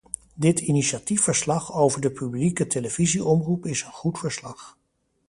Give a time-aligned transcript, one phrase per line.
[0.33, 4.77] Dit initiatief-verslag over de publieke televisie-omroep is een goed verslag.